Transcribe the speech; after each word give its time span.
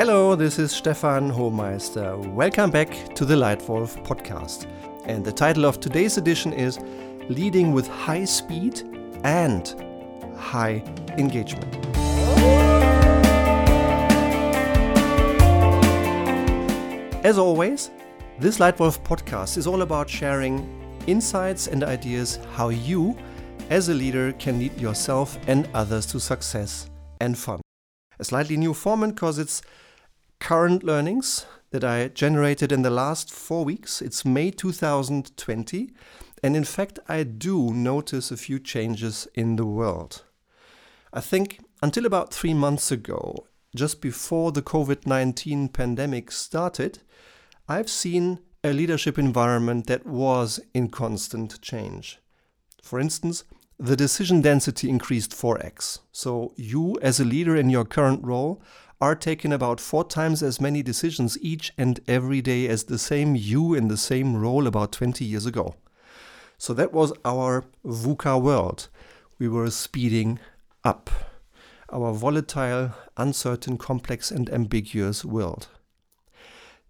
Hello, 0.00 0.34
this 0.34 0.58
is 0.58 0.72
Stefan 0.72 1.30
Homeister. 1.30 2.16
Welcome 2.32 2.70
back 2.70 3.14
to 3.14 3.26
the 3.26 3.34
Leitwolf 3.34 4.02
podcast. 4.02 4.66
And 5.04 5.22
the 5.22 5.30
title 5.30 5.66
of 5.66 5.78
today's 5.78 6.16
edition 6.16 6.54
is 6.54 6.78
Leading 7.28 7.72
with 7.72 7.86
High 7.86 8.24
Speed 8.24 8.80
and 9.24 9.68
High 10.38 10.82
Engagement. 11.18 11.76
As 17.22 17.36
always, 17.36 17.90
this 18.38 18.56
Leitwolf 18.56 19.04
podcast 19.04 19.58
is 19.58 19.66
all 19.66 19.82
about 19.82 20.08
sharing 20.08 20.66
insights 21.08 21.66
and 21.66 21.84
ideas 21.84 22.38
how 22.54 22.70
you, 22.70 23.14
as 23.68 23.90
a 23.90 23.94
leader, 23.94 24.32
can 24.38 24.58
lead 24.58 24.80
yourself 24.80 25.38
and 25.46 25.68
others 25.74 26.06
to 26.06 26.18
success 26.18 26.88
and 27.20 27.36
fun. 27.36 27.60
A 28.18 28.24
slightly 28.24 28.56
new 28.56 28.72
format 28.72 29.14
because 29.14 29.38
it's 29.38 29.60
current 30.40 30.82
learnings 30.82 31.46
that 31.70 31.84
I 31.84 32.08
generated 32.08 32.72
in 32.72 32.82
the 32.82 32.90
last 32.90 33.30
four 33.30 33.64
weeks. 33.64 34.02
It's 34.02 34.24
May 34.24 34.50
2020. 34.50 35.92
And 36.42 36.56
in 36.56 36.64
fact, 36.64 36.98
I 37.08 37.22
do 37.22 37.72
notice 37.72 38.30
a 38.30 38.36
few 38.36 38.58
changes 38.58 39.28
in 39.34 39.56
the 39.56 39.66
world. 39.66 40.24
I 41.12 41.20
think 41.20 41.60
until 41.82 42.06
about 42.06 42.32
three 42.32 42.54
months 42.54 42.90
ago, 42.90 43.46
just 43.76 44.00
before 44.00 44.50
the 44.50 44.62
COVID 44.62 45.06
19 45.06 45.68
pandemic 45.68 46.32
started, 46.32 47.00
I've 47.68 47.90
seen 47.90 48.40
a 48.64 48.72
leadership 48.72 49.18
environment 49.18 49.86
that 49.86 50.06
was 50.06 50.58
in 50.74 50.88
constant 50.88 51.60
change. 51.60 52.18
For 52.82 52.98
instance, 52.98 53.44
the 53.78 53.96
decision 53.96 54.42
density 54.42 54.90
increased 54.90 55.30
4x. 55.30 56.00
So, 56.12 56.52
you 56.56 56.98
as 57.00 57.20
a 57.20 57.24
leader 57.24 57.56
in 57.56 57.70
your 57.70 57.84
current 57.84 58.22
role 58.24 58.62
are 59.00 59.14
taking 59.14 59.52
about 59.52 59.80
four 59.80 60.04
times 60.04 60.42
as 60.42 60.60
many 60.60 60.82
decisions 60.82 61.38
each 61.40 61.72
and 61.78 62.00
every 62.06 62.42
day 62.42 62.68
as 62.68 62.84
the 62.84 62.98
same 62.98 63.34
you 63.34 63.74
in 63.74 63.88
the 63.88 63.96
same 63.96 64.36
role 64.36 64.66
about 64.66 64.92
20 64.92 65.24
years 65.24 65.46
ago. 65.46 65.74
So 66.58 66.74
that 66.74 66.92
was 66.92 67.12
our 67.24 67.64
VUCA 67.84 68.40
world. 68.40 68.88
We 69.38 69.48
were 69.48 69.70
speeding 69.70 70.38
up 70.84 71.08
our 71.90 72.12
volatile, 72.12 72.92
uncertain, 73.16 73.78
complex, 73.78 74.30
and 74.30 74.50
ambiguous 74.50 75.24
world. 75.24 75.68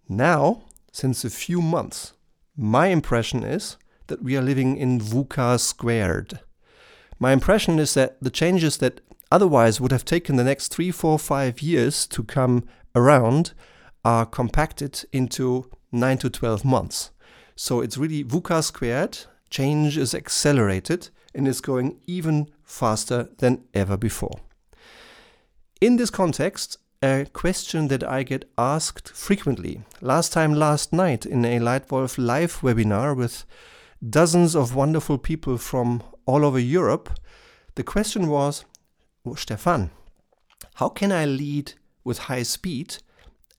Now, 0.09 0.65
since 0.93 1.25
a 1.25 1.31
few 1.31 1.63
months, 1.63 2.13
my 2.57 2.89
impression 2.89 3.45
is 3.45 3.77
that 4.09 4.23
we 4.23 4.37
are 4.37 4.43
living 4.43 4.77
in 4.77 5.01
VUCA 5.01 5.61
squared. 5.61 6.41
My 7.19 7.33
impression 7.33 7.79
is 7.79 7.95
that 7.95 8.17
the 8.21 8.31
changes 8.31 8.79
that 8.79 9.01
otherwise 9.31 9.81
would 9.81 9.93
have 9.93 10.05
taken 10.05 10.37
the 10.37 10.45
next 10.45 10.69
three, 10.69 10.91
four, 10.91 11.19
five 11.19 11.63
years 11.63 12.07
to 12.09 12.23
come 12.23 12.65
around 12.95 13.53
are 14.05 14.27
compacted 14.27 15.05
into 15.13 15.71
9 15.93 16.19
to 16.19 16.31
12 16.31 16.65
months. 16.65 17.11
So 17.55 17.81
it's 17.81 17.99
really 17.99 18.25
VUCA 18.25 18.63
squared. 18.65 19.19
Change 19.51 19.99
is 19.99 20.15
accelerated 20.15 21.11
and 21.35 21.47
is 21.47 21.61
going 21.61 22.01
even 22.07 22.51
faster 22.63 23.29
than 23.39 23.65
ever 23.75 23.97
before. 23.97 24.41
In 25.81 25.97
this 25.97 26.11
context, 26.11 26.79
a 27.03 27.27
question 27.33 27.89
that 27.89 28.05
I 28.05 28.23
get 28.23 28.51
asked 28.59 29.09
frequently, 29.11 29.83
last 30.01 30.33
time 30.33 30.55
last 30.55 30.93
night 30.93 31.25
in 31.25 31.45
a 31.45 31.59
Leitwolf 31.59 32.19
live 32.19 32.61
webinar 32.61 33.17
with 33.17 33.45
dozens 34.07 34.55
of 34.55 34.75
wonderful 34.75 35.19
people 35.19 35.57
from 35.57 36.03
all 36.27 36.45
over 36.45 36.59
Europe, 36.59 37.19
the 37.77 37.83
question 37.83 38.29
was 38.29 38.65
Oh, 39.27 39.35
Stefan, 39.35 39.91
how 40.77 40.89
can 40.89 41.13
I 41.13 41.27
lead 41.27 41.75
with 42.05 42.21
high 42.21 42.43
speed 42.43 42.97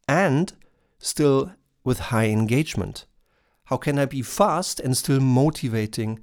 and 0.08 0.52
still 0.98 1.52
with 1.84 2.00
high 2.00 2.30
engagement? 2.30 3.06
How 3.66 3.78
can 3.78 4.00
I 4.00 4.06
be 4.06 4.24
fast 4.24 4.80
and 4.80 4.98
still 4.98 5.20
motivating 5.20 6.20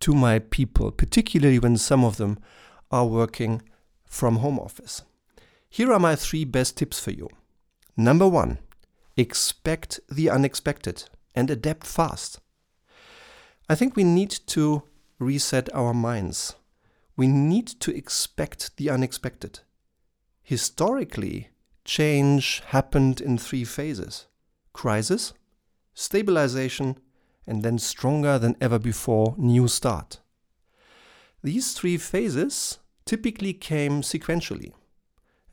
to 0.00 0.14
my 0.14 0.38
people, 0.38 0.92
particularly 0.92 1.58
when 1.58 1.76
some 1.76 2.04
of 2.04 2.16
them 2.16 2.38
are 2.92 3.06
working 3.06 3.62
from 4.04 4.36
home 4.36 4.58
office? 4.60 5.02
Here 5.68 5.92
are 5.92 5.98
my 5.98 6.14
three 6.14 6.44
best 6.44 6.76
tips 6.76 7.00
for 7.00 7.10
you. 7.10 7.28
Number 7.96 8.28
one, 8.28 8.58
expect 9.16 9.98
the 10.08 10.30
unexpected 10.30 11.04
and 11.34 11.50
adapt 11.50 11.86
fast. 11.88 12.38
I 13.68 13.74
think 13.74 13.96
we 13.96 14.04
need 14.04 14.30
to 14.46 14.84
reset 15.18 15.74
our 15.74 15.92
minds 15.92 16.54
we 17.16 17.26
need 17.26 17.66
to 17.66 17.94
expect 17.94 18.76
the 18.76 18.90
unexpected. 18.90 19.60
Historically, 20.42 21.48
change 21.84 22.62
happened 22.66 23.20
in 23.20 23.38
three 23.38 23.64
phases 23.64 24.26
crisis, 24.72 25.32
stabilization, 25.94 26.98
and 27.46 27.62
then 27.62 27.78
stronger 27.78 28.38
than 28.38 28.56
ever 28.60 28.78
before, 28.78 29.34
new 29.38 29.66
start. 29.66 30.20
These 31.42 31.72
three 31.72 31.96
phases 31.96 32.78
typically 33.06 33.54
came 33.54 34.02
sequentially. 34.02 34.72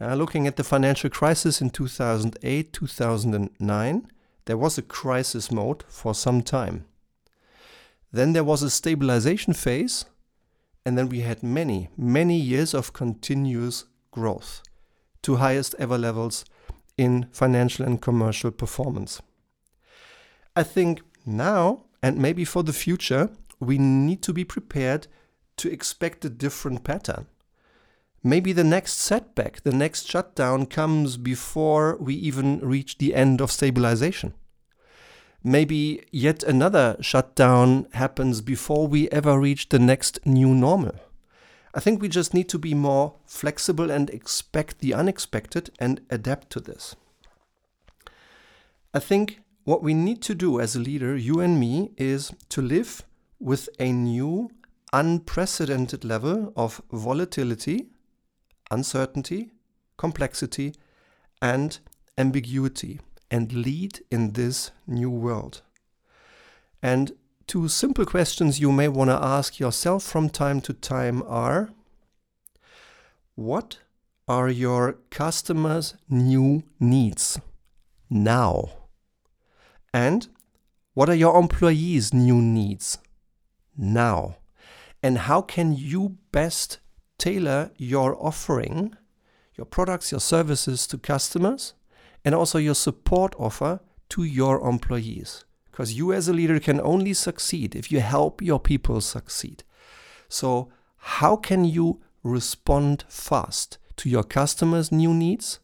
Uh, 0.01 0.15
looking 0.15 0.47
at 0.47 0.57
the 0.57 0.63
financial 0.63 1.09
crisis 1.09 1.61
in 1.61 1.69
2008 1.69 2.73
2009, 2.73 4.07
there 4.45 4.57
was 4.57 4.77
a 4.77 4.81
crisis 4.81 5.51
mode 5.51 5.83
for 5.87 6.13
some 6.13 6.41
time. 6.41 6.85
Then 8.11 8.33
there 8.33 8.43
was 8.43 8.61
a 8.61 8.69
stabilization 8.69 9.53
phase 9.53 10.05
and 10.85 10.97
then 10.97 11.09
we 11.09 11.21
had 11.21 11.43
many, 11.43 11.89
many 11.97 12.37
years 12.37 12.73
of 12.73 12.93
continuous 12.93 13.85
growth 14.11 14.61
to 15.21 15.37
highest 15.37 15.75
ever 15.79 15.97
levels 15.97 16.45
in 16.97 17.27
financial 17.31 17.85
and 17.85 18.01
commercial 18.01 18.51
performance. 18.51 19.21
I 20.55 20.63
think 20.63 21.01
now, 21.25 21.85
and 22.01 22.17
maybe 22.17 22.45
for 22.45 22.63
the 22.63 22.73
future, 22.73 23.29
we 23.59 23.77
need 23.77 24.21
to 24.23 24.33
be 24.33 24.43
prepared 24.43 25.07
to 25.57 25.71
expect 25.71 26.25
a 26.25 26.29
different 26.29 26.83
pattern. 26.83 27.27
Maybe 28.23 28.53
the 28.53 28.63
next 28.63 28.93
setback, 28.93 29.63
the 29.63 29.73
next 29.73 30.09
shutdown 30.09 30.65
comes 30.65 31.17
before 31.17 31.97
we 31.99 32.15
even 32.15 32.59
reach 32.59 32.97
the 32.97 33.15
end 33.15 33.41
of 33.41 33.51
stabilization 33.51 34.33
maybe 35.43 36.03
yet 36.11 36.43
another 36.43 36.95
shutdown 37.01 37.87
happens 37.93 38.41
before 38.41 38.87
we 38.87 39.09
ever 39.09 39.39
reach 39.39 39.69
the 39.69 39.79
next 39.79 40.25
new 40.25 40.55
normal. 40.55 40.95
I 41.73 41.79
think 41.79 42.01
we 42.01 42.07
just 42.07 42.33
need 42.33 42.49
to 42.49 42.59
be 42.59 42.73
more 42.73 43.15
flexible 43.25 43.91
and 43.91 44.09
expect 44.09 44.79
the 44.79 44.93
unexpected 44.93 45.71
and 45.79 46.01
adapt 46.09 46.49
to 46.51 46.59
this. 46.59 46.95
I 48.93 48.99
think 48.99 49.41
what 49.63 49.81
we 49.81 49.93
need 49.93 50.21
to 50.23 50.35
do 50.35 50.59
as 50.59 50.75
a 50.75 50.79
leader, 50.79 51.15
you 51.15 51.39
and 51.39 51.59
me, 51.59 51.91
is 51.97 52.31
to 52.49 52.61
live 52.61 53.01
with 53.39 53.69
a 53.79 53.91
new, 53.91 54.51
unprecedented 54.91 56.05
level 56.05 56.53
of 56.55 56.81
volatility, 56.91 57.87
uncertainty, 58.69 59.51
complexity, 59.97 60.75
and 61.41 61.79
ambiguity 62.17 62.99
and 63.33 63.51
lead 63.51 63.99
in 64.11 64.33
this 64.33 64.69
new 64.85 65.09
world? 65.09 65.63
And 66.83 67.13
two 67.47 67.67
simple 67.67 68.05
questions 68.05 68.59
you 68.59 68.71
may 68.71 68.87
want 68.87 69.09
to 69.09 69.15
ask 69.15 69.59
yourself 69.59 70.03
from 70.03 70.29
time 70.29 70.61
to 70.61 70.73
time 70.73 71.23
are 71.23 71.71
What 73.33 73.79
are 74.27 74.49
your 74.49 74.99
customers' 75.09 75.95
new 76.07 76.61
needs 76.79 77.39
now? 78.07 78.69
And 79.91 80.27
what 80.93 81.09
are 81.09 81.15
your 81.15 81.35
employees' 81.39 82.13
new 82.13 82.39
needs 82.39 82.99
now? 83.75 84.35
And 85.01 85.17
how 85.17 85.41
can 85.41 85.73
you 85.75 86.17
best 86.31 86.77
tailor 87.17 87.71
your 87.77 88.15
offering, 88.23 88.95
your 89.55 89.65
products, 89.65 90.11
your 90.11 90.21
services 90.21 90.85
to 90.87 90.99
customers 90.99 91.73
and 92.25 92.33
also 92.33 92.57
your 92.57 92.75
support 92.75 93.35
offer 93.37 93.79
to 94.09 94.23
your 94.23 94.67
employees. 94.67 95.45
Because 95.71 95.93
you, 95.93 96.13
as 96.13 96.27
a 96.27 96.33
leader, 96.33 96.59
can 96.59 96.79
only 96.81 97.13
succeed 97.13 97.75
if 97.75 97.91
you 97.91 97.99
help 97.99 98.41
your 98.41 98.59
people 98.59 99.01
succeed. 99.01 99.63
So, 100.29 100.69
how 100.97 101.35
can 101.35 101.65
you 101.65 102.01
respond 102.23 103.05
fast 103.07 103.77
to 103.97 104.09
your 104.09 104.23
customers' 104.23 104.91
new 104.91 105.13
needs? 105.13 105.59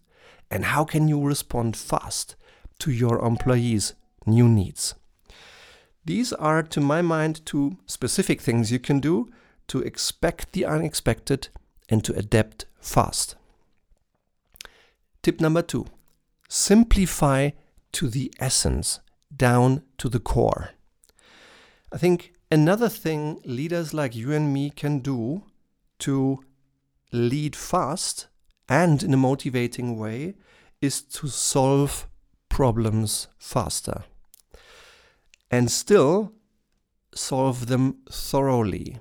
And 0.51 0.65
how 0.65 0.83
can 0.83 1.07
you 1.07 1.21
respond 1.21 1.77
fast 1.77 2.35
to 2.79 2.91
your 2.91 3.23
employees' 3.23 3.93
new 4.25 4.49
needs? 4.49 4.95
These 6.05 6.33
are, 6.33 6.63
to 6.63 6.81
my 6.81 7.03
mind, 7.03 7.45
two 7.45 7.77
specific 7.85 8.41
things 8.41 8.71
you 8.71 8.79
can 8.79 8.99
do 8.99 9.29
to 9.67 9.81
expect 9.81 10.53
the 10.53 10.65
unexpected 10.65 11.49
and 11.87 12.03
to 12.03 12.15
adapt 12.15 12.65
fast. 12.79 13.35
Tip 15.21 15.39
number 15.39 15.61
two 15.61 15.85
simplify 16.49 17.51
to 17.93 18.09
the 18.09 18.33
essence, 18.39 18.99
down 19.33 19.83
to 19.97 20.09
the 20.09 20.19
core. 20.19 20.71
I 21.91 21.97
think 21.97 22.33
another 22.51 22.89
thing 22.89 23.39
leaders 23.45 23.93
like 23.93 24.15
you 24.15 24.33
and 24.33 24.53
me 24.53 24.69
can 24.69 24.99
do 24.99 25.43
to 25.99 26.43
lead 27.11 27.55
fast 27.55 28.27
and 28.67 29.01
in 29.01 29.13
a 29.13 29.17
motivating 29.17 29.97
way 29.97 30.35
is 30.81 31.01
to 31.01 31.27
solve 31.27 32.07
problems 32.49 33.27
faster 33.37 34.03
and 35.49 35.71
still 35.71 36.33
solve 37.13 37.67
them 37.67 37.97
thoroughly. 38.11 38.97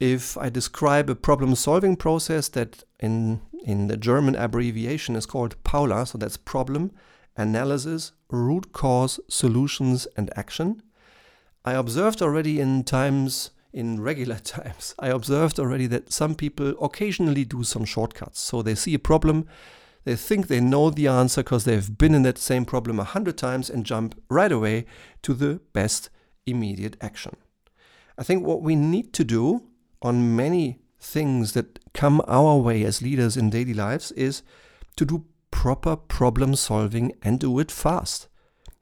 If 0.00 0.38
I 0.38 0.48
describe 0.48 1.10
a 1.10 1.14
problem 1.14 1.54
solving 1.54 1.94
process 1.94 2.48
that 2.48 2.84
in, 2.98 3.42
in 3.64 3.88
the 3.88 3.98
German 3.98 4.34
abbreviation 4.34 5.14
is 5.14 5.26
called 5.26 5.62
PAULA, 5.62 6.06
so 6.06 6.16
that's 6.16 6.38
problem, 6.38 6.90
analysis, 7.36 8.12
root 8.30 8.72
cause, 8.72 9.20
solutions, 9.28 10.06
and 10.16 10.30
action, 10.36 10.82
I 11.66 11.74
observed 11.74 12.22
already 12.22 12.60
in 12.60 12.82
times, 12.84 13.50
in 13.74 14.00
regular 14.00 14.38
times, 14.42 14.94
I 14.98 15.08
observed 15.08 15.60
already 15.60 15.86
that 15.88 16.10
some 16.10 16.34
people 16.34 16.70
occasionally 16.82 17.44
do 17.44 17.62
some 17.62 17.84
shortcuts. 17.84 18.40
So 18.40 18.62
they 18.62 18.74
see 18.74 18.94
a 18.94 18.98
problem, 18.98 19.46
they 20.04 20.16
think 20.16 20.46
they 20.46 20.60
know 20.60 20.88
the 20.88 21.08
answer 21.08 21.42
because 21.42 21.64
they've 21.64 21.98
been 21.98 22.14
in 22.14 22.22
that 22.22 22.38
same 22.38 22.64
problem 22.64 22.98
a 22.98 23.04
hundred 23.04 23.36
times 23.36 23.68
and 23.68 23.84
jump 23.84 24.18
right 24.30 24.50
away 24.50 24.86
to 25.24 25.34
the 25.34 25.60
best 25.74 26.08
immediate 26.46 26.96
action. 27.02 27.36
I 28.16 28.22
think 28.22 28.46
what 28.46 28.62
we 28.62 28.74
need 28.76 29.12
to 29.12 29.24
do 29.24 29.69
on 30.02 30.36
many 30.36 30.80
things 30.98 31.52
that 31.52 31.78
come 31.92 32.22
our 32.26 32.56
way 32.56 32.84
as 32.84 33.02
leaders 33.02 33.36
in 33.36 33.50
daily 33.50 33.74
lives 33.74 34.12
is 34.12 34.42
to 34.96 35.04
do 35.04 35.24
proper 35.50 35.96
problem 35.96 36.54
solving 36.54 37.12
and 37.22 37.40
do 37.40 37.58
it 37.58 37.70
fast. 37.70 38.28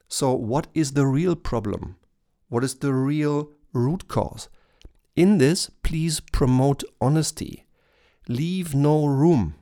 So, 0.07 0.33
what 0.33 0.67
is 0.73 0.93
the 0.93 1.05
real 1.05 1.35
problem? 1.35 1.97
What 2.49 2.63
is 2.63 2.75
the 2.75 2.93
real 2.93 3.51
root 3.73 4.07
cause? 4.07 4.49
In 5.15 5.37
this, 5.37 5.69
please 5.83 6.19
promote 6.19 6.83
honesty. 6.99 7.65
Leave 8.27 8.73
no 8.73 9.05
room 9.05 9.55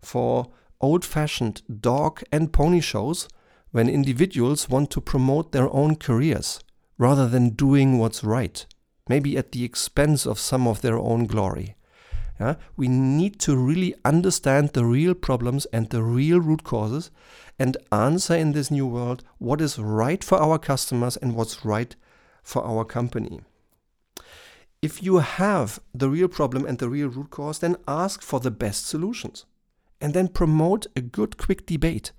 for 0.00 0.50
old 0.80 1.04
fashioned 1.04 1.62
dog 1.80 2.22
and 2.32 2.52
pony 2.52 2.80
shows 2.80 3.28
when 3.72 3.88
individuals 3.88 4.68
want 4.68 4.90
to 4.90 5.00
promote 5.00 5.52
their 5.52 5.72
own 5.74 5.96
careers 5.96 6.60
rather 6.98 7.28
than 7.28 7.50
doing 7.50 7.98
what's 7.98 8.24
right, 8.24 8.66
maybe 9.10 9.36
at 9.36 9.50
the 9.50 9.64
expense 9.64 10.24
of 10.24 10.38
some 10.38 10.66
of 10.68 10.80
their 10.80 10.96
own 10.96 11.26
glory. 11.26 11.74
Yeah? 12.38 12.54
We 12.76 12.88
need 12.88 13.38
to 13.40 13.56
really 13.56 13.94
understand 14.04 14.70
the 14.70 14.84
real 14.84 15.14
problems 15.14 15.66
and 15.72 15.90
the 15.90 16.02
real 16.02 16.40
root 16.40 16.62
causes 16.64 17.10
and 17.58 17.76
answer 17.92 18.34
in 18.34 18.52
this 18.52 18.70
new 18.70 18.86
world 18.86 19.22
what 19.38 19.60
is 19.60 19.78
right 19.78 20.24
for 20.24 20.38
our 20.38 20.58
customers 20.58 21.16
and 21.18 21.34
what's 21.34 21.64
right 21.64 21.94
for 22.42 22.64
our 22.64 22.84
company. 22.84 23.40
If 24.80 25.02
you 25.02 25.18
have 25.18 25.80
the 25.92 26.08
real 26.08 26.28
problem 26.28 26.64
and 26.64 26.78
the 26.78 26.88
real 26.88 27.08
root 27.08 27.30
cause, 27.30 27.58
then 27.58 27.76
ask 27.86 28.22
for 28.22 28.40
the 28.40 28.50
best 28.50 28.86
solutions 28.86 29.44
and 30.00 30.14
then 30.14 30.28
promote 30.28 30.86
a 30.96 31.02
good, 31.02 31.36
quick 31.36 31.66
debate. 31.66 32.12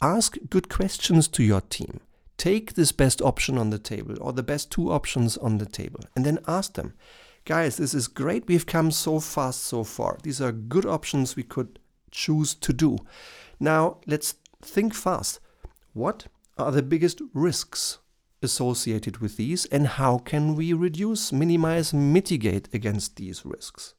Ask 0.00 0.38
good 0.48 0.68
questions 0.68 1.28
to 1.28 1.42
your 1.42 1.60
team. 1.60 2.00
Take 2.38 2.74
this 2.74 2.92
best 2.92 3.20
option 3.20 3.58
on 3.58 3.70
the 3.70 3.78
table 3.78 4.16
or 4.20 4.32
the 4.32 4.42
best 4.42 4.70
two 4.70 4.90
options 4.90 5.36
on 5.36 5.58
the 5.58 5.66
table 5.66 6.00
and 6.16 6.24
then 6.24 6.38
ask 6.46 6.74
them, 6.74 6.94
guys, 7.44 7.76
this 7.76 7.92
is 7.92 8.08
great. 8.08 8.46
We've 8.46 8.64
come 8.64 8.90
so 8.90 9.20
fast 9.20 9.64
so 9.64 9.84
far. 9.84 10.18
These 10.22 10.40
are 10.40 10.52
good 10.52 10.86
options 10.86 11.34
we 11.34 11.42
could 11.42 11.78
choose 12.10 12.54
to 12.54 12.72
do. 12.72 12.98
Now, 13.58 13.98
let's 14.06 14.36
think 14.62 14.94
fast. 14.94 15.40
What 15.92 16.28
are 16.56 16.70
the 16.70 16.82
biggest 16.82 17.20
risks 17.34 17.98
associated 18.40 19.18
with 19.18 19.36
these 19.36 19.64
and 19.66 19.86
how 19.86 20.18
can 20.18 20.54
we 20.54 20.72
reduce, 20.72 21.32
minimize, 21.32 21.92
mitigate 21.92 22.72
against 22.72 23.16
these 23.16 23.44
risks? 23.44 23.94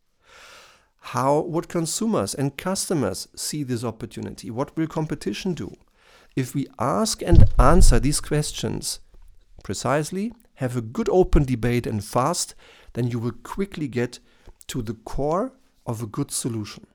How 1.01 1.39
would 1.41 1.67
consumers 1.67 2.33
and 2.33 2.57
customers 2.57 3.27
see 3.35 3.63
this 3.63 3.83
opportunity? 3.83 4.49
What 4.49 4.75
will 4.77 4.87
competition 4.87 5.53
do? 5.53 5.75
If 6.39 6.55
we 6.55 6.67
ask 6.79 7.21
and 7.21 7.49
answer 7.59 7.99
these 7.99 8.21
questions 8.21 9.01
precisely, 9.61 10.31
have 10.53 10.77
a 10.77 10.81
good 10.81 11.09
open 11.09 11.43
debate 11.43 11.85
and 11.85 12.01
fast, 12.01 12.55
then 12.93 13.09
you 13.09 13.19
will 13.19 13.33
quickly 13.43 13.89
get 13.89 14.19
to 14.67 14.81
the 14.81 14.93
core 14.93 15.51
of 15.85 16.01
a 16.01 16.07
good 16.07 16.31
solution. 16.31 16.87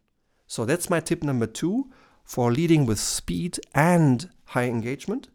So 0.46 0.64
that's 0.64 0.88
my 0.88 0.98
tip 0.98 1.22
number 1.22 1.46
two 1.46 1.90
for 2.24 2.50
leading 2.50 2.86
with 2.86 2.98
speed 2.98 3.60
and 3.74 4.30
high 4.46 4.64
engagement. 4.64 5.28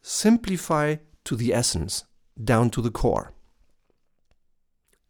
Simplify 0.00 0.96
to 1.22 1.36
the 1.36 1.54
essence, 1.54 2.02
down 2.42 2.70
to 2.70 2.82
the 2.82 2.90
core. 2.90 3.34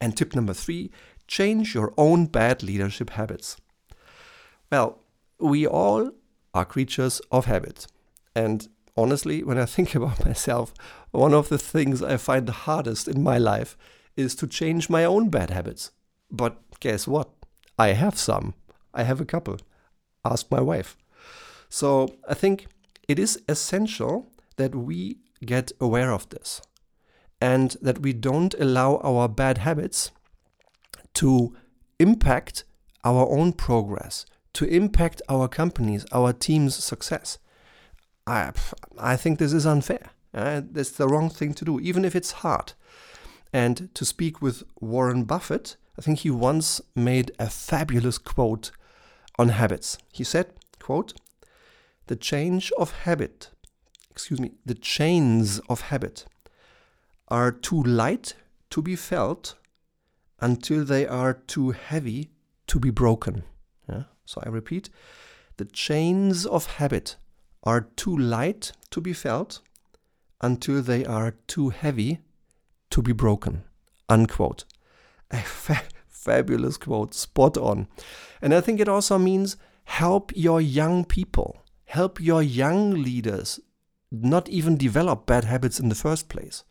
And 0.03 0.15
tip 0.15 0.35
number 0.35 0.53
three 0.53 0.91
change 1.27 1.75
your 1.75 1.95
own 1.97 2.27
bad 2.27 2.63
leadership 2.63 3.09
habits. 3.09 3.57
Well, 4.71 4.99
we 5.39 5.67
all 5.67 6.11
are 6.53 6.67
creatures 6.67 7.23
of 7.31 7.47
habit. 7.47 7.87
And 8.35 8.69
honestly, 8.97 9.43
when 9.43 9.59
I 9.59 9.65
think 9.67 9.95
about 9.95 10.25
myself, 10.25 10.73
one 11.11 11.35
of 11.35 11.49
the 11.49 11.59
things 11.59 12.03
I 12.03 12.17
find 12.17 12.47
the 12.47 12.53
hardest 12.53 13.09
in 13.09 13.23
my 13.23 13.39
life 13.39 13.77
is 14.17 14.35
to 14.37 14.47
change 14.47 14.91
my 14.91 15.05
own 15.05 15.31
bad 15.31 15.51
habits. 15.51 15.91
But 16.31 16.59
guess 16.81 17.07
what? 17.07 17.31
I 17.79 17.89
have 17.89 18.19
some. 18.19 18.55
I 18.95 19.05
have 19.05 19.21
a 19.21 19.25
couple. 19.25 19.59
Ask 20.25 20.51
my 20.51 20.61
wife. 20.61 20.97
So 21.69 22.15
I 22.29 22.35
think 22.35 22.67
it 23.09 23.19
is 23.19 23.41
essential 23.49 24.31
that 24.57 24.75
we 24.75 25.19
get 25.45 25.73
aware 25.81 26.13
of 26.13 26.29
this 26.29 26.61
and 27.41 27.77
that 27.83 28.01
we 28.01 28.13
don't 28.13 28.55
allow 28.61 28.99
our 28.99 29.29
bad 29.29 29.59
habits 29.59 30.11
to 31.15 31.57
impact 31.99 32.65
our 33.05 33.29
own 33.29 33.53
progress, 33.53 34.27
to 34.53 34.65
impact 34.65 35.23
our 35.29 35.49
companies, 35.49 36.07
our 36.13 36.33
team's 36.33 36.77
success. 36.77 37.39
I, 38.27 38.53
I 38.99 39.17
think 39.17 39.39
this 39.39 39.53
is 39.53 39.67
unfair. 39.67 40.11
Uh, 40.35 40.63
that's 40.71 40.91
the 40.91 41.09
wrong 41.09 41.29
thing 41.29 41.55
to 41.55 41.65
do, 41.65 41.81
even 41.81 42.05
if 42.05 42.17
it's 42.17 42.33
hard. 42.33 42.73
And 43.53 43.95
to 43.95 44.05
speak 44.05 44.41
with 44.41 44.63
Warren 44.81 45.25
Buffett, 45.25 45.77
I 45.99 46.03
think 46.03 46.21
he 46.21 46.31
once 46.31 46.81
made 46.95 47.33
a 47.39 47.51
fabulous 47.51 48.19
quote 48.19 48.71
on 49.39 49.51
habits. 49.51 49.99
He 50.13 50.25
said, 50.25 50.53
quote, 50.81 51.13
the 52.07 52.17
change 52.17 52.73
of 52.79 52.93
habit, 53.03 53.51
excuse 54.11 54.41
me, 54.41 54.53
the 54.65 54.75
chains 54.75 55.61
of 55.69 55.83
habit 55.83 56.25
are 57.29 57.53
too 57.53 57.83
light 57.83 58.35
to 58.71 58.83
be 58.83 58.97
felt 58.97 59.55
until 60.41 60.85
they 60.85 61.07
are 61.07 61.35
too 61.35 61.71
heavy 61.71 62.31
to 62.67 62.81
be 62.81 62.91
broken. 62.91 63.45
Yeah? 63.89 64.05
So 64.25 64.43
I 64.45 64.49
repeat 64.49 64.91
the 65.59 65.65
chains 65.67 66.47
of 66.47 66.67
habit 66.67 67.17
are 67.63 67.83
too 67.97 68.17
light 68.17 68.73
to 68.91 69.01
be 69.01 69.13
felt 69.13 69.61
until 70.41 70.83
they 70.83 71.05
are 71.05 71.35
too 71.47 71.71
heavy 71.71 72.21
to 72.91 73.03
be 73.03 73.13
broken. 73.13 73.65
Unquote. 74.09 74.65
A 75.31 75.39
fa- 75.39 75.83
fabulous 76.09 76.77
quote, 76.77 77.15
spot 77.15 77.57
on. 77.57 77.89
And 78.41 78.55
I 78.55 78.61
think 78.61 78.81
it 78.81 78.89
also 78.89 79.19
means 79.19 79.57
help 79.85 80.33
your 80.35 80.61
young 80.61 81.05
people, 81.05 81.63
help 81.85 82.21
your 82.21 82.43
young 82.43 83.03
leaders 83.03 83.61
not 84.11 84.49
even 84.49 84.77
develop 84.77 85.27
bad 85.27 85.45
habits 85.45 85.81
in 85.81 85.89
the 85.89 85.95
first 85.95 86.29
place. 86.29 86.65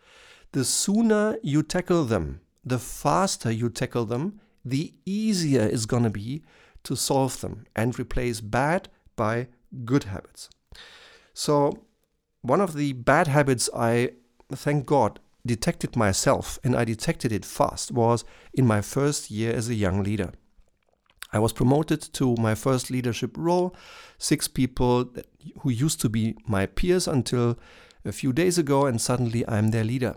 The 0.51 0.63
sooner 0.63 1.38
you 1.41 1.63
tackle 1.63 2.05
them, 2.05 2.41
the 2.63 2.77
faster 2.77 3.51
you 3.51 3.69
tackle 3.69 4.05
them, 4.05 4.39
the 4.63 4.93
easier 5.05 5.62
it's 5.62 5.86
going 5.86 6.03
to 6.03 6.10
be 6.10 6.43
to 6.83 6.95
solve 6.95 7.41
them 7.41 7.65
and 7.75 7.98
replace 7.98 8.41
bad 8.41 8.89
by 9.15 9.48
good 9.86 10.03
habits. 10.05 10.50
So, 11.34 11.86
one 12.42 12.62
of 12.62 12.74
the 12.74 12.94
bad 12.94 13.28
habits 13.28 13.70
I, 13.75 14.12
thank 14.51 14.86
God, 14.86 15.20
detected 15.46 15.96
myself 15.96 16.60
and 16.63 16.75
I 16.75 16.86
detected 16.86 17.32
it 17.32 17.46
fast 17.46 17.92
was 17.92 18.24
in 18.54 18.66
my 18.68 18.82
first 18.82 19.32
year 19.32 19.54
as 19.54 19.70
a 19.70 19.75
young 19.75 20.04
leader. 20.04 20.32
I 21.34 21.40
was 21.40 21.54
promoted 21.54 22.01
to 22.13 22.36
my 22.36 22.56
first 22.56 22.92
leadership 22.92 23.38
role. 23.38 23.75
Six 24.18 24.48
people 24.48 25.13
who 25.62 25.70
used 25.70 26.01
to 26.01 26.10
be 26.10 26.36
my 26.46 26.66
peers 26.66 27.08
until 27.08 27.58
a 28.04 28.12
few 28.12 28.34
days 28.34 28.58
ago, 28.58 28.86
and 28.86 29.00
suddenly 29.00 29.48
I'm 29.48 29.70
their 29.70 29.84
leader 29.84 30.16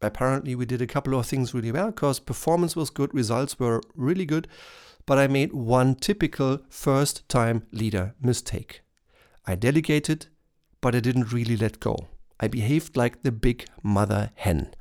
apparently 0.00 0.54
we 0.54 0.66
did 0.66 0.82
a 0.82 0.86
couple 0.86 1.18
of 1.18 1.26
things 1.26 1.54
really 1.54 1.72
well 1.72 1.88
because 1.88 2.20
performance 2.20 2.76
was 2.76 2.90
good, 2.90 3.12
results 3.14 3.58
were 3.58 3.80
really 3.94 4.26
good, 4.26 4.48
but 5.06 5.18
I 5.18 5.26
made 5.26 5.52
one 5.52 5.94
typical 5.94 6.60
first 6.68 7.28
time 7.28 7.66
leader 7.72 8.14
mistake. 8.20 8.82
I 9.48 9.54
delegated, 9.54 10.26
but 10.82 10.94
I 10.94 11.00
didn't 11.00 11.32
really 11.32 11.56
let 11.56 11.80
go. 11.80 11.96
I 12.38 12.48
behaved 12.48 12.98
like 12.98 13.22
the 13.22 13.32
big 13.32 13.64
mother 13.82 14.30
hen. 14.34 14.74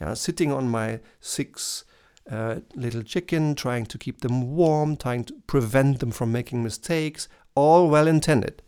Yeah, 0.00 0.14
sitting 0.14 0.50
on 0.50 0.68
my 0.68 0.98
six 1.20 1.84
uh, 2.28 2.56
little 2.74 3.04
chicken, 3.04 3.54
trying 3.54 3.86
to 3.86 3.98
keep 3.98 4.20
them 4.20 4.56
warm, 4.56 4.96
trying 4.96 5.22
to 5.26 5.34
prevent 5.46 6.00
them 6.00 6.10
from 6.10 6.32
making 6.32 6.64
mistakes, 6.64 7.28
all 7.54 7.88
well 7.88 8.08
intended. 8.08 8.60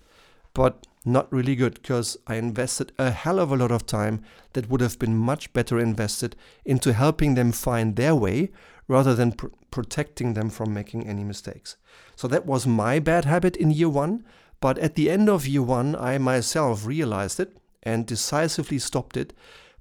But 0.54 0.86
not 1.04 1.32
really 1.32 1.56
good 1.56 1.74
because 1.74 2.16
I 2.28 2.36
invested 2.36 2.92
a 2.96 3.10
hell 3.10 3.40
of 3.40 3.50
a 3.50 3.56
lot 3.56 3.72
of 3.72 3.86
time 3.86 4.22
that 4.52 4.70
would 4.70 4.80
have 4.80 5.00
been 5.00 5.16
much 5.16 5.52
better 5.52 5.80
invested 5.80 6.36
into 6.64 6.92
helping 6.92 7.34
them 7.34 7.50
find 7.50 7.96
their 7.96 8.14
way 8.14 8.50
rather 8.86 9.16
than 9.16 9.32
pr- 9.32 9.48
protecting 9.72 10.34
them 10.34 10.48
from 10.48 10.72
making 10.72 11.08
any 11.08 11.24
mistakes. 11.24 11.76
So 12.14 12.28
that 12.28 12.46
was 12.46 12.68
my 12.68 13.00
bad 13.00 13.24
habit 13.24 13.56
in 13.56 13.72
year 13.72 13.88
one. 13.88 14.24
But 14.64 14.78
at 14.78 14.94
the 14.94 15.10
end 15.10 15.28
of 15.28 15.46
year 15.46 15.60
one, 15.60 15.94
I 15.94 16.16
myself 16.16 16.86
realized 16.86 17.38
it 17.38 17.54
and 17.82 18.06
decisively 18.06 18.78
stopped 18.78 19.14
it 19.14 19.34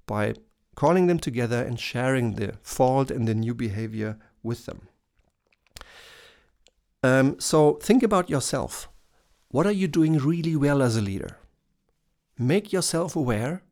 by 0.05 0.33
calling 0.75 1.07
them 1.07 1.19
together 1.19 1.63
and 1.63 1.79
sharing 1.79 2.33
the 2.35 2.55
fault 2.61 3.09
and 3.09 3.25
the 3.25 3.33
new 3.33 3.53
behavior 3.53 4.17
with 4.43 4.65
them. 4.65 4.89
Um, 7.01 7.39
so 7.39 7.75
think 7.81 8.03
about 8.03 8.29
yourself. 8.29 8.89
What 9.47 9.65
are 9.65 9.71
you 9.71 9.87
doing 9.87 10.17
really 10.17 10.57
well 10.57 10.81
as 10.81 10.97
a 10.97 11.01
leader? 11.01 11.37
Make 12.37 12.73
yourself 12.73 13.15
aware, 13.15 13.63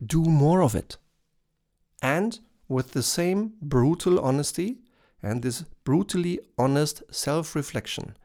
do 0.00 0.22
more 0.22 0.62
of 0.62 0.76
it. 0.76 0.96
And 2.00 2.38
with 2.68 2.92
the 2.92 3.02
same 3.02 3.54
brutal 3.60 4.20
honesty 4.20 4.78
and 5.20 5.42
this 5.42 5.64
brutally 5.82 6.38
honest 6.56 7.02
self 7.10 7.56
reflection 7.56 8.16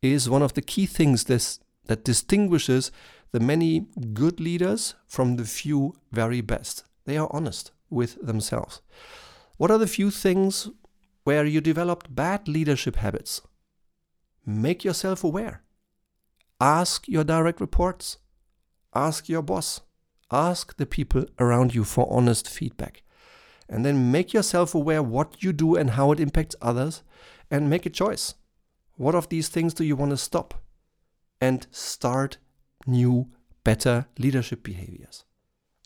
is 0.00 0.30
one 0.30 0.42
of 0.42 0.54
the 0.54 0.62
key 0.62 0.86
things 0.86 1.24
this, 1.24 1.58
that 1.86 2.04
distinguishes 2.04 2.90
the 3.32 3.40
many 3.40 3.86
good 4.12 4.40
leaders 4.40 4.94
from 5.06 5.36
the 5.36 5.44
few 5.44 5.94
very 6.10 6.40
best. 6.40 6.84
They 7.04 7.16
are 7.16 7.28
honest 7.32 7.72
with 7.90 8.24
themselves. 8.24 8.80
What 9.56 9.70
are 9.70 9.78
the 9.78 9.86
few 9.86 10.10
things 10.10 10.68
where 11.24 11.44
you 11.44 11.60
developed 11.60 12.14
bad 12.14 12.48
leadership 12.48 12.96
habits? 12.96 13.42
Make 14.44 14.84
yourself 14.84 15.24
aware. 15.24 15.62
Ask 16.60 17.08
your 17.08 17.24
direct 17.24 17.60
reports. 17.60 18.18
Ask 18.94 19.28
your 19.28 19.42
boss. 19.42 19.80
Ask 20.30 20.76
the 20.76 20.86
people 20.86 21.26
around 21.38 21.74
you 21.74 21.84
for 21.84 22.06
honest 22.10 22.48
feedback. 22.48 23.02
And 23.68 23.84
then 23.84 24.12
make 24.12 24.32
yourself 24.32 24.74
aware 24.74 25.02
what 25.02 25.42
you 25.42 25.52
do 25.52 25.76
and 25.76 25.90
how 25.90 26.12
it 26.12 26.20
impacts 26.20 26.56
others 26.60 27.02
and 27.50 27.70
make 27.70 27.86
a 27.86 27.90
choice. 27.90 28.34
What 28.96 29.14
of 29.14 29.28
these 29.28 29.48
things 29.48 29.74
do 29.74 29.84
you 29.84 29.96
want 29.96 30.10
to 30.10 30.16
stop? 30.16 30.61
And 31.42 31.66
start 31.72 32.36
new, 32.86 33.32
better 33.64 34.06
leadership 34.16 34.62
behaviors. 34.62 35.24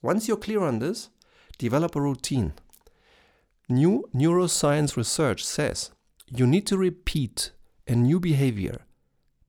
Once 0.02 0.28
you're 0.28 0.36
clear 0.36 0.62
on 0.62 0.80
this, 0.80 1.08
develop 1.56 1.96
a 1.96 2.00
routine. 2.02 2.52
New 3.66 4.04
neuroscience 4.14 4.98
research 4.98 5.42
says 5.42 5.92
you 6.28 6.46
need 6.46 6.66
to 6.66 6.76
repeat 6.76 7.52
a 7.88 7.94
new 7.94 8.20
behavior 8.20 8.82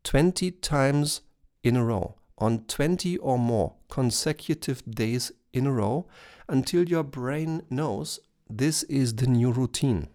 20 0.05 0.51
times 0.51 1.21
in 1.61 1.75
a 1.75 1.83
row 1.83 2.15
on 2.37 2.59
20 2.59 3.17
or 3.17 3.37
more 3.37 3.75
consecutive 3.89 4.81
days 4.89 5.33
in 5.51 5.67
a 5.67 5.71
row 5.73 6.07
until 6.47 6.87
your 6.87 7.03
brain 7.03 7.63
knows 7.69 8.21
this 8.49 8.83
is 8.83 9.15
the 9.15 9.27
new 9.27 9.51
routine. 9.51 10.07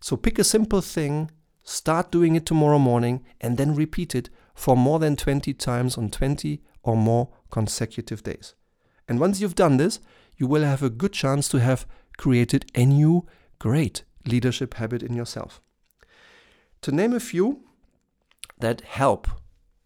So 0.00 0.16
pick 0.16 0.38
a 0.38 0.44
simple 0.44 0.80
thing, 0.80 1.30
start 1.62 2.10
doing 2.10 2.34
it 2.34 2.46
tomorrow 2.46 2.78
morning, 2.78 3.24
and 3.42 3.58
then 3.58 3.74
repeat 3.74 4.14
it 4.14 4.30
for 4.62 4.76
more 4.76 5.00
than 5.00 5.16
20 5.16 5.52
times 5.54 5.98
on 5.98 6.08
20 6.08 6.62
or 6.84 6.96
more 6.96 7.30
consecutive 7.50 8.22
days. 8.22 8.54
And 9.08 9.18
once 9.18 9.40
you've 9.40 9.56
done 9.56 9.76
this, 9.76 9.98
you 10.36 10.46
will 10.46 10.62
have 10.62 10.84
a 10.84 10.88
good 10.88 11.12
chance 11.12 11.48
to 11.48 11.58
have 11.58 11.84
created 12.16 12.70
a 12.76 12.86
new 12.86 13.26
great 13.58 14.04
leadership 14.24 14.74
habit 14.74 15.02
in 15.02 15.14
yourself. 15.14 15.60
To 16.82 16.92
name 16.92 17.12
a 17.12 17.18
few 17.18 17.64
that 18.60 18.82
help 18.82 19.26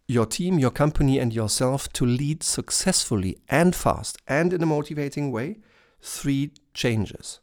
your 0.08 0.26
team, 0.26 0.58
your 0.58 0.70
company, 0.70 1.18
and 1.18 1.32
yourself 1.32 1.90
to 1.94 2.04
lead 2.04 2.42
successfully 2.42 3.38
and 3.48 3.74
fast 3.74 4.18
and 4.28 4.52
in 4.52 4.62
a 4.62 4.66
motivating 4.66 5.32
way, 5.32 5.56
three 6.02 6.52
changes 6.74 7.40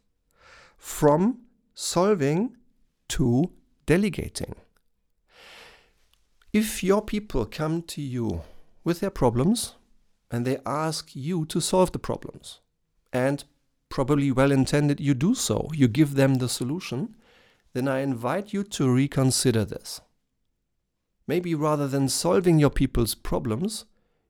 from 0.77 1.39
solving 1.73 2.57
to 3.07 3.49
delegating. 3.87 4.53
If 6.53 6.83
your 6.83 7.01
people 7.01 7.47
come 7.47 7.81
to 7.81 7.99
you 7.99 8.43
with 8.83 8.99
their 8.99 9.09
problems 9.09 9.73
and 10.29 10.45
they 10.45 10.59
ask 10.67 11.15
you 11.15 11.45
to 11.45 11.59
solve 11.59 11.91
the 11.91 11.97
problems, 11.97 12.59
and 13.11 13.43
probably 13.89 14.31
well 14.31 14.51
intended 14.51 14.99
you 14.99 15.15
do 15.15 15.33
so, 15.33 15.71
you 15.73 15.87
give 15.87 16.13
them 16.13 16.35
the 16.35 16.47
solution, 16.47 17.15
then 17.73 17.87
I 17.87 18.01
invite 18.01 18.53
you 18.53 18.63
to 18.65 18.87
reconsider 18.87 19.65
this. 19.65 20.01
Maybe 21.25 21.55
rather 21.55 21.87
than 21.87 22.07
solving 22.07 22.59
your 22.59 22.69
people's 22.69 23.15
problems, 23.15 23.85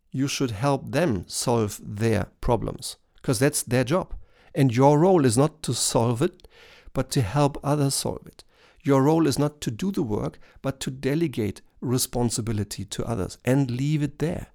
you 0.10 0.30
should 0.30 0.52
help 0.52 0.92
them 0.94 1.26
solve 1.28 1.82
their 1.84 2.28
problems, 2.40 2.96
because 3.16 3.40
that's 3.40 3.64
their 3.64 3.84
job. 3.84 4.14
And 4.56 4.74
your 4.74 4.98
role 4.98 5.26
is 5.26 5.38
not 5.38 5.62
to 5.64 5.74
solve 5.74 6.22
it, 6.22 6.48
but 6.94 7.12
to 7.12 7.22
help 7.22 7.58
others 7.66 7.96
solve 7.96 8.26
it. 8.28 8.46
Your 8.82 9.04
role 9.04 9.28
is 9.28 9.38
not 9.38 9.60
to 9.62 9.72
do 9.72 9.92
the 9.92 10.04
work, 10.04 10.40
but 10.62 10.80
to 10.82 10.92
delegate 10.92 11.62
responsibility 11.84 12.86
to 12.86 13.06
others 13.06 13.38
and 13.44 13.70
leave 13.72 14.02
it 14.02 14.20
there. 14.20 14.48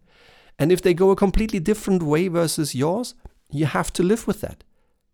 And 0.59 0.73
if 0.73 0.83
they 0.83 0.95
go 0.95 1.11
a 1.11 1.17
completely 1.17 1.61
different 1.61 2.03
way 2.03 2.29
versus 2.29 2.75
yours, 2.75 3.15
you 3.51 3.67
have 3.67 3.93
to 3.95 4.03
live 4.03 4.27
with 4.27 4.41
that. 4.41 4.65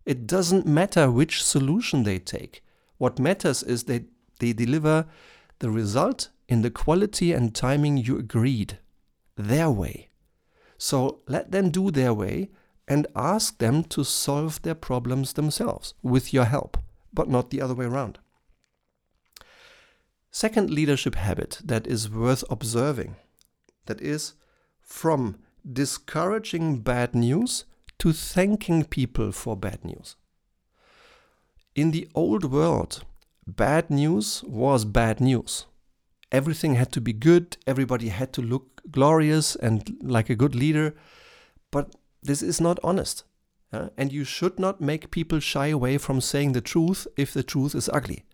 It 0.05 0.27
doesn't 0.27 0.65
matter 0.65 1.09
which 1.09 1.43
solution 1.43 2.03
they 2.03 2.19
take. 2.19 2.63
What 2.97 3.19
matters 3.19 3.63
is 3.63 3.83
that 3.83 4.05
they 4.39 4.53
deliver 4.53 5.05
the 5.59 5.69
result 5.69 6.29
in 6.47 6.61
the 6.61 6.71
quality 6.71 7.31
and 7.31 7.55
timing 7.55 7.97
you 7.97 8.17
agreed, 8.17 8.79
their 9.35 9.69
way. 9.69 10.09
So 10.77 11.21
let 11.27 11.51
them 11.51 11.69
do 11.69 11.91
their 11.91 12.13
way 12.13 12.49
and 12.87 13.07
ask 13.15 13.57
them 13.57 13.83
to 13.85 14.03
solve 14.03 14.61
their 14.61 14.75
problems 14.75 15.33
themselves 15.33 15.93
with 16.03 16.33
your 16.33 16.45
help, 16.45 16.77
but 17.13 17.29
not 17.29 17.49
the 17.49 17.61
other 17.61 17.73
way 17.73 17.85
around. 17.85 18.19
Second 20.35 20.69
leadership 20.69 21.15
habit 21.15 21.61
that 21.63 21.87
is 21.87 22.09
worth 22.09 22.43
observing 22.49 23.15
that 23.85 24.01
is 24.01 24.33
from 24.81 25.37
discouraging 25.63 26.81
bad 26.81 27.15
news 27.15 27.63
to 27.99 28.11
thanking 28.11 28.83
people 28.83 29.31
for 29.31 29.55
bad 29.55 29.85
news. 29.85 30.17
In 31.73 31.91
the 31.91 32.09
old 32.13 32.51
world, 32.51 33.05
bad 33.47 33.89
news 33.89 34.43
was 34.45 34.83
bad 34.83 35.21
news. 35.21 35.67
Everything 36.33 36.75
had 36.75 36.91
to 36.91 36.99
be 36.99 37.13
good, 37.13 37.55
everybody 37.65 38.09
had 38.09 38.33
to 38.33 38.41
look 38.41 38.81
glorious 38.91 39.55
and 39.55 39.95
like 40.01 40.29
a 40.29 40.35
good 40.35 40.53
leader, 40.53 40.93
but 41.71 41.95
this 42.21 42.41
is 42.41 42.59
not 42.59 42.77
honest. 42.83 43.23
And 43.71 44.11
you 44.11 44.25
should 44.25 44.59
not 44.59 44.81
make 44.81 45.11
people 45.11 45.39
shy 45.39 45.67
away 45.67 45.97
from 45.97 46.19
saying 46.19 46.51
the 46.51 46.59
truth 46.59 47.07
if 47.15 47.33
the 47.33 47.41
truth 47.41 47.73
is 47.73 47.89
ugly. 47.93 48.25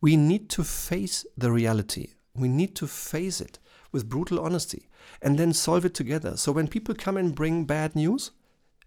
We 0.00 0.16
need 0.16 0.48
to 0.50 0.64
face 0.64 1.26
the 1.36 1.52
reality. 1.52 2.14
We 2.34 2.48
need 2.48 2.74
to 2.76 2.86
face 2.86 3.40
it 3.40 3.58
with 3.92 4.08
brutal 4.08 4.40
honesty 4.40 4.88
and 5.20 5.38
then 5.38 5.52
solve 5.52 5.84
it 5.84 5.94
together. 5.94 6.36
So 6.36 6.52
when 6.52 6.68
people 6.68 6.94
come 6.94 7.16
and 7.16 7.34
bring 7.34 7.64
bad 7.64 7.94
news, 7.94 8.30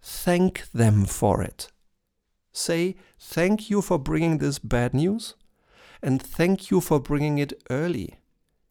thank 0.01 0.69
them 0.71 1.05
for 1.05 1.41
it. 1.41 1.69
Say, 2.51 2.95
thank 3.19 3.69
you 3.69 3.81
for 3.81 3.97
bringing 3.99 4.37
this 4.37 4.59
bad 4.59 4.93
news 4.93 5.35
and 6.01 6.21
thank 6.21 6.69
you 6.69 6.81
for 6.81 6.99
bringing 6.99 7.37
it 7.37 7.53
early. 7.69 8.15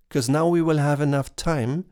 Because 0.08 0.28
now 0.28 0.46
we 0.48 0.62
will 0.62 0.78
have 0.78 1.00
enough 1.00 1.34
time 1.36 1.86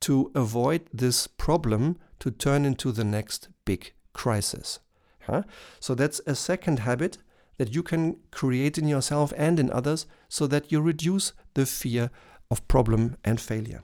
to 0.00 0.30
avoid 0.34 0.82
this 0.92 1.26
problem 1.26 1.98
to 2.20 2.30
turn 2.30 2.64
into 2.64 2.92
the 2.92 3.04
next 3.04 3.48
big 3.64 3.92
crisis. 4.12 4.78
Huh? 5.22 5.42
So 5.80 5.94
that's 5.94 6.20
a 6.26 6.34
second 6.34 6.80
habit 6.80 7.18
that 7.58 7.74
you 7.74 7.82
can 7.82 8.16
create 8.30 8.78
in 8.78 8.88
yourself 8.88 9.32
and 9.36 9.60
in 9.60 9.70
others 9.70 10.06
so 10.28 10.46
that 10.46 10.72
you 10.72 10.80
reduce 10.80 11.32
the 11.54 11.66
fear 11.66 12.10
of 12.50 12.66
problem 12.68 13.16
and 13.24 13.40
failure. 13.40 13.82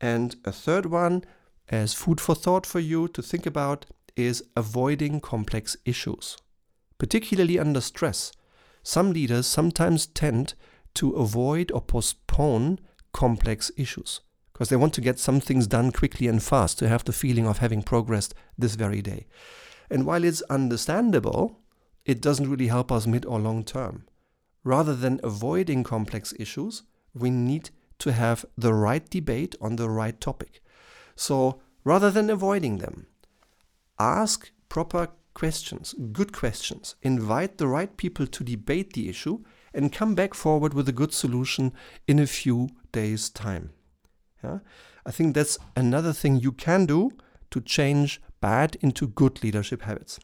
And 0.00 0.36
a 0.44 0.52
third 0.52 0.86
one, 0.86 1.24
as 1.68 1.94
food 1.94 2.20
for 2.20 2.34
thought 2.34 2.66
for 2.66 2.80
you 2.80 3.08
to 3.08 3.22
think 3.22 3.46
about, 3.46 3.86
is 4.16 4.44
avoiding 4.56 5.20
complex 5.20 5.76
issues. 5.84 6.36
Particularly 6.98 7.58
under 7.58 7.80
stress, 7.80 8.32
some 8.82 9.12
leaders 9.12 9.46
sometimes 9.46 10.06
tend 10.06 10.54
to 10.94 11.12
avoid 11.12 11.72
or 11.72 11.80
postpone 11.80 12.78
complex 13.12 13.70
issues 13.76 14.20
because 14.52 14.68
they 14.68 14.76
want 14.76 14.92
to 14.94 15.00
get 15.00 15.18
some 15.18 15.40
things 15.40 15.66
done 15.66 15.90
quickly 15.90 16.26
and 16.26 16.42
fast 16.42 16.78
to 16.78 16.88
have 16.88 17.04
the 17.04 17.12
feeling 17.12 17.46
of 17.46 17.58
having 17.58 17.82
progressed 17.82 18.34
this 18.58 18.74
very 18.74 19.00
day. 19.00 19.26
And 19.90 20.04
while 20.04 20.24
it's 20.24 20.42
understandable, 20.42 21.61
it 22.04 22.20
doesn't 22.20 22.50
really 22.50 22.68
help 22.68 22.90
us 22.90 23.06
mid 23.06 23.24
or 23.26 23.38
long 23.38 23.64
term. 23.64 24.06
Rather 24.64 24.94
than 24.94 25.20
avoiding 25.22 25.82
complex 25.82 26.32
issues, 26.38 26.82
we 27.14 27.30
need 27.30 27.70
to 27.98 28.12
have 28.12 28.44
the 28.56 28.74
right 28.74 29.08
debate 29.10 29.54
on 29.60 29.76
the 29.76 29.88
right 29.88 30.20
topic. 30.20 30.62
So 31.16 31.60
rather 31.84 32.10
than 32.10 32.30
avoiding 32.30 32.78
them, 32.78 33.06
ask 33.98 34.50
proper 34.68 35.08
questions, 35.34 35.94
good 36.12 36.32
questions, 36.32 36.96
invite 37.02 37.58
the 37.58 37.66
right 37.66 37.96
people 37.96 38.26
to 38.26 38.44
debate 38.44 38.92
the 38.92 39.08
issue, 39.08 39.42
and 39.74 39.92
come 39.92 40.14
back 40.14 40.34
forward 40.34 40.74
with 40.74 40.88
a 40.88 40.92
good 40.92 41.12
solution 41.12 41.72
in 42.06 42.18
a 42.18 42.26
few 42.26 42.68
days' 42.92 43.30
time. 43.30 43.70
Yeah? 44.42 44.58
I 45.06 45.10
think 45.10 45.34
that's 45.34 45.58
another 45.76 46.12
thing 46.12 46.36
you 46.36 46.52
can 46.52 46.86
do 46.86 47.10
to 47.50 47.60
change 47.60 48.20
bad 48.40 48.76
into 48.80 49.06
good 49.06 49.42
leadership 49.42 49.82
habits. 49.82 50.18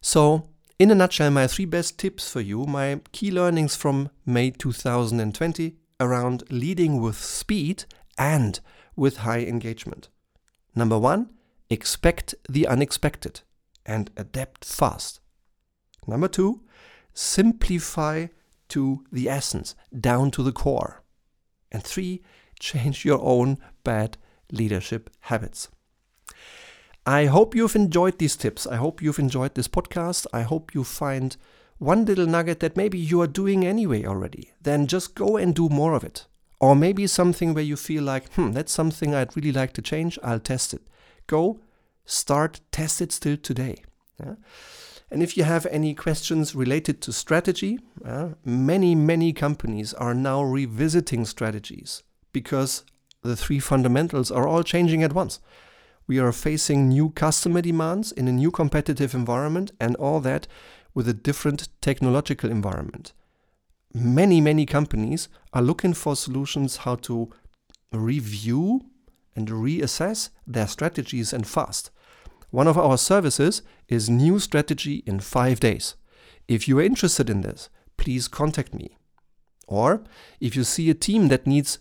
So, 0.00 0.48
In 0.78 0.90
a 0.90 0.94
nutshell, 0.94 1.30
my 1.30 1.46
three 1.46 1.66
best 1.66 1.98
tips 1.98 2.30
for 2.30 2.40
you, 2.40 2.64
my 2.64 3.02
key 3.12 3.30
learnings 3.30 3.76
from 3.76 4.08
May 4.24 4.50
2020 4.50 5.76
around 6.00 6.42
leading 6.48 7.02
with 7.02 7.18
speed 7.22 7.84
and 8.16 8.58
with 8.96 9.18
high 9.18 9.40
engagement. 9.40 10.08
Number 10.74 10.98
one, 10.98 11.28
expect 11.68 12.34
the 12.48 12.66
unexpected 12.66 13.42
and 13.84 14.10
adapt 14.16 14.64
fast. 14.64 15.20
Number 16.06 16.28
two, 16.28 16.62
simplify 17.12 18.28
to 18.70 19.04
the 19.12 19.28
essence, 19.28 19.74
down 19.92 20.30
to 20.30 20.42
the 20.42 20.52
core. 20.52 21.02
And 21.70 21.84
three, 21.84 22.22
change 22.58 23.04
your 23.04 23.20
own 23.22 23.58
bad 23.84 24.16
leadership 24.50 25.10
habits. 25.20 25.68
I 27.10 27.26
hope 27.26 27.56
you've 27.56 27.74
enjoyed 27.74 28.18
these 28.18 28.36
tips. 28.36 28.68
I 28.68 28.76
hope 28.76 29.02
you've 29.02 29.18
enjoyed 29.18 29.56
this 29.56 29.66
podcast. 29.66 30.28
I 30.32 30.42
hope 30.42 30.76
you 30.76 30.84
find 30.84 31.36
one 31.78 32.04
little 32.04 32.24
nugget 32.24 32.60
that 32.60 32.76
maybe 32.76 33.00
you 33.00 33.20
are 33.20 33.26
doing 33.26 33.66
anyway 33.66 34.04
already. 34.04 34.52
Then 34.62 34.86
just 34.86 35.16
go 35.16 35.36
and 35.36 35.52
do 35.52 35.68
more 35.68 35.94
of 35.94 36.04
it. 36.04 36.26
Or 36.60 36.76
maybe 36.76 37.08
something 37.08 37.52
where 37.52 37.64
you 37.64 37.74
feel 37.74 38.04
like, 38.04 38.32
hmm, 38.34 38.52
that's 38.52 38.70
something 38.70 39.12
I'd 39.12 39.34
really 39.34 39.50
like 39.50 39.72
to 39.72 39.82
change. 39.82 40.20
I'll 40.22 40.38
test 40.38 40.72
it. 40.72 40.82
Go, 41.26 41.58
start, 42.04 42.60
test 42.70 43.00
it 43.00 43.10
still 43.10 43.36
today. 43.36 43.82
Yeah? 44.20 44.36
And 45.10 45.20
if 45.20 45.36
you 45.36 45.42
have 45.42 45.66
any 45.66 45.94
questions 45.94 46.54
related 46.54 47.00
to 47.02 47.12
strategy, 47.12 47.80
uh, 48.04 48.28
many, 48.44 48.94
many 48.94 49.32
companies 49.32 49.94
are 49.94 50.14
now 50.14 50.44
revisiting 50.44 51.24
strategies 51.24 52.04
because 52.32 52.84
the 53.22 53.34
three 53.34 53.58
fundamentals 53.58 54.30
are 54.30 54.46
all 54.46 54.62
changing 54.62 55.02
at 55.02 55.12
once. 55.12 55.40
We 56.06 56.18
are 56.18 56.32
facing 56.32 56.88
new 56.88 57.10
customer 57.10 57.62
demands 57.62 58.10
in 58.12 58.26
a 58.26 58.32
new 58.32 58.50
competitive 58.50 59.14
environment 59.14 59.72
and 59.80 59.96
all 59.96 60.20
that 60.20 60.48
with 60.94 61.08
a 61.08 61.14
different 61.14 61.68
technological 61.80 62.50
environment. 62.50 63.12
Many, 63.94 64.40
many 64.40 64.66
companies 64.66 65.28
are 65.52 65.62
looking 65.62 65.94
for 65.94 66.16
solutions 66.16 66.78
how 66.78 66.96
to 66.96 67.30
review 67.92 68.80
and 69.36 69.48
reassess 69.48 70.30
their 70.46 70.66
strategies 70.66 71.32
and 71.32 71.46
fast. 71.46 71.90
One 72.50 72.66
of 72.66 72.76
our 72.76 72.98
services 72.98 73.62
is 73.88 74.10
New 74.10 74.40
Strategy 74.40 75.04
in 75.06 75.20
5 75.20 75.60
days. 75.60 75.94
If 76.48 76.66
you 76.66 76.78
are 76.80 76.82
interested 76.82 77.30
in 77.30 77.42
this, 77.42 77.68
please 77.96 78.26
contact 78.26 78.74
me. 78.74 78.96
Or 79.68 80.02
if 80.40 80.56
you 80.56 80.64
see 80.64 80.90
a 80.90 80.94
team 80.94 81.28
that 81.28 81.46
needs 81.46 81.78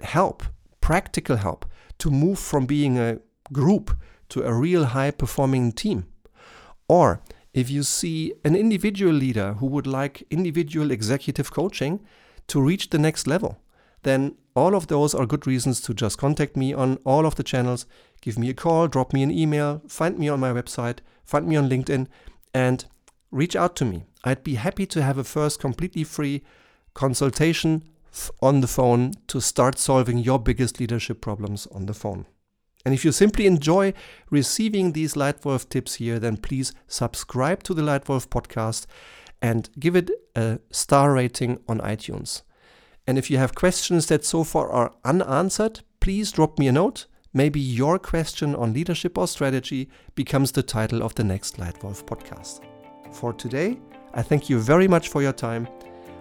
help, 0.00 0.44
practical 0.80 1.36
help, 1.36 1.66
to 2.02 2.10
move 2.10 2.36
from 2.36 2.66
being 2.66 2.98
a 2.98 3.20
group 3.52 3.96
to 4.28 4.42
a 4.42 4.52
real 4.52 4.86
high 4.86 5.12
performing 5.12 5.70
team. 5.70 6.04
Or 6.88 7.22
if 7.54 7.70
you 7.70 7.84
see 7.84 8.34
an 8.44 8.56
individual 8.56 9.12
leader 9.12 9.54
who 9.54 9.66
would 9.66 9.86
like 9.86 10.26
individual 10.28 10.90
executive 10.90 11.52
coaching 11.52 12.00
to 12.48 12.60
reach 12.60 12.90
the 12.90 12.98
next 12.98 13.28
level, 13.28 13.60
then 14.02 14.34
all 14.56 14.74
of 14.74 14.88
those 14.88 15.14
are 15.14 15.26
good 15.26 15.46
reasons 15.46 15.80
to 15.82 15.94
just 15.94 16.18
contact 16.18 16.56
me 16.56 16.74
on 16.74 16.98
all 17.04 17.24
of 17.24 17.36
the 17.36 17.44
channels. 17.44 17.86
Give 18.20 18.36
me 18.36 18.50
a 18.50 18.54
call, 18.54 18.88
drop 18.88 19.12
me 19.12 19.22
an 19.22 19.30
email, 19.30 19.80
find 19.86 20.18
me 20.18 20.28
on 20.28 20.40
my 20.40 20.50
website, 20.52 20.98
find 21.24 21.46
me 21.46 21.54
on 21.54 21.70
LinkedIn, 21.70 22.08
and 22.52 22.84
reach 23.30 23.54
out 23.54 23.76
to 23.76 23.84
me. 23.84 24.06
I'd 24.24 24.42
be 24.42 24.56
happy 24.56 24.86
to 24.86 25.02
have 25.02 25.18
a 25.18 25.24
first 25.24 25.60
completely 25.60 26.02
free 26.02 26.42
consultation 26.94 27.84
on 28.40 28.60
the 28.60 28.66
phone 28.66 29.12
to 29.28 29.40
start 29.40 29.78
solving 29.78 30.18
your 30.18 30.38
biggest 30.38 30.80
leadership 30.80 31.20
problems 31.20 31.66
on 31.68 31.86
the 31.86 31.94
phone. 31.94 32.26
And 32.84 32.94
if 32.94 33.04
you 33.04 33.12
simply 33.12 33.46
enjoy 33.46 33.94
receiving 34.30 34.92
these 34.92 35.14
Leitwolf 35.14 35.68
tips 35.68 35.94
here, 35.94 36.18
then 36.18 36.36
please 36.36 36.72
subscribe 36.88 37.62
to 37.64 37.74
the 37.74 37.82
Leitwolf 37.82 38.28
podcast 38.28 38.86
and 39.40 39.68
give 39.78 39.96
it 39.96 40.10
a 40.34 40.58
star 40.70 41.12
rating 41.12 41.60
on 41.68 41.78
iTunes. 41.80 42.42
And 43.06 43.18
if 43.18 43.30
you 43.30 43.38
have 43.38 43.54
questions 43.54 44.06
that 44.06 44.24
so 44.24 44.44
far 44.44 44.70
are 44.70 44.94
unanswered, 45.04 45.80
please 46.00 46.32
drop 46.32 46.58
me 46.58 46.68
a 46.68 46.72
note. 46.72 47.06
Maybe 47.32 47.60
your 47.60 47.98
question 47.98 48.54
on 48.54 48.74
leadership 48.74 49.16
or 49.16 49.26
strategy 49.26 49.88
becomes 50.14 50.52
the 50.52 50.62
title 50.62 51.02
of 51.02 51.14
the 51.14 51.24
next 51.24 51.56
Leitwolf 51.56 52.04
podcast. 52.04 52.60
For 53.12 53.32
today, 53.32 53.78
I 54.14 54.22
thank 54.22 54.50
you 54.50 54.58
very 54.58 54.86
much 54.86 55.08
for 55.08 55.22
your 55.22 55.32
time. 55.32 55.66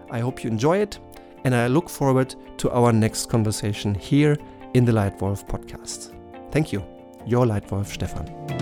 I 0.10 0.20
hope 0.20 0.44
you 0.44 0.50
enjoy 0.50 0.78
it, 0.78 1.00
and 1.44 1.56
I 1.56 1.68
look 1.68 1.90
forward 1.90 2.36
to 2.58 2.72
our 2.72 2.92
next 2.92 3.28
conversation 3.28 3.96
here 3.96 4.38
in 4.74 4.86
the 4.86 4.92
Leitwolf 4.92 5.48
podcast. 5.48 6.14
Thank 6.52 6.72
you, 6.72 6.84
your 7.26 7.46
Leitwolf 7.46 7.88
Stefan. 7.88 8.61